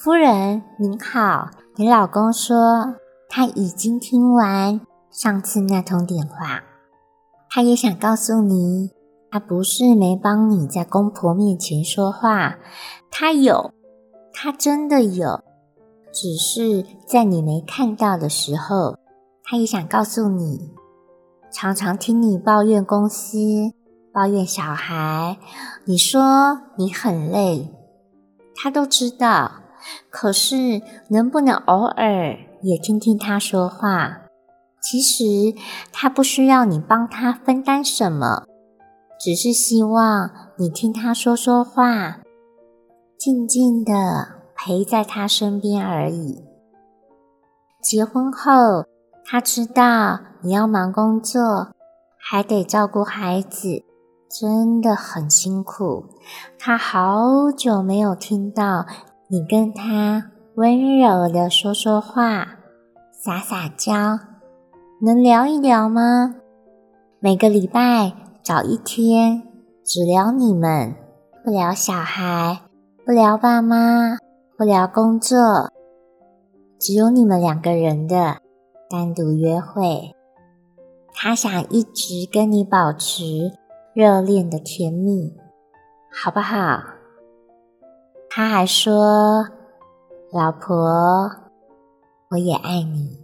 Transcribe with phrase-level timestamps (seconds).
[0.00, 2.94] 夫人您好，你老公说
[3.28, 4.80] 他已经听完
[5.10, 6.62] 上次那通电话，
[7.50, 8.92] 他也想告诉你，
[9.28, 12.58] 他不是没帮你在公婆面前说话，
[13.10, 13.72] 他有，
[14.32, 15.42] 他真的有，
[16.12, 18.96] 只是在你没看到的时候，
[19.42, 20.76] 他也想告诉你，
[21.50, 23.36] 常常听你抱怨公司，
[24.12, 25.38] 抱怨小孩，
[25.86, 27.74] 你说你很累，
[28.54, 29.50] 他都知道。
[30.10, 34.22] 可是，能不能偶尔也听听他说话？
[34.80, 35.24] 其实
[35.92, 38.44] 他不需要你帮他分担什么，
[39.18, 42.20] 只是希望你听他说说话，
[43.18, 43.92] 静静的
[44.54, 46.44] 陪在他身边而已。
[47.82, 48.84] 结婚后，
[49.24, 51.68] 他知道你要忙工作，
[52.16, 53.84] 还得照顾孩子，
[54.30, 56.06] 真的很辛苦。
[56.58, 58.86] 他好久没有听到。
[59.30, 62.48] 你跟他温柔的说说话，
[63.12, 64.18] 撒撒娇，
[65.02, 66.36] 能聊一聊吗？
[67.20, 68.10] 每个礼拜
[68.42, 69.42] 找一天，
[69.84, 70.94] 只聊你们，
[71.44, 72.62] 不聊小孩，
[73.04, 74.16] 不聊爸妈，
[74.56, 75.36] 不聊工作，
[76.78, 78.38] 只有你们两个人的
[78.88, 80.14] 单独约会。
[81.12, 83.52] 他想一直跟你保持
[83.92, 85.36] 热恋的甜蜜，
[86.10, 86.80] 好不好？
[88.38, 89.48] 他还说
[90.32, 91.28] ：“老婆，
[92.30, 93.18] 我也爱你。”